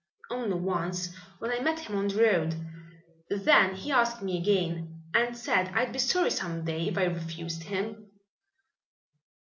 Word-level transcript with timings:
"Only 0.31 0.55
once, 0.55 1.13
when 1.37 1.51
I 1.51 1.59
met 1.59 1.81
him 1.81 1.95
on 1.95 2.07
the 2.07 2.23
road. 2.23 2.55
Then 3.29 3.75
he 3.75 3.91
asked 3.91 4.23
me 4.23 4.39
again, 4.41 5.03
and 5.13 5.37
said 5.37 5.69
I'd 5.75 5.93
be 5.93 5.99
sorry 5.99 6.31
some 6.31 6.65
day 6.65 6.87
if 6.87 6.97
I 6.97 7.03
refused 7.03 7.61
him." 7.61 8.09